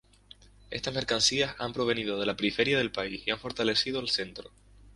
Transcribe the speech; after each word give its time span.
Estas 0.71 0.95
mercancías 0.95 1.55
han 1.59 1.73
provenido 1.73 2.19
de 2.19 2.25
la 2.25 2.35
periferia 2.35 2.75
del 2.79 2.91
país 2.91 3.21
y 3.23 3.29
han 3.29 3.37
fortalecido 3.37 3.99
al 3.99 4.09
centro. 4.09 4.49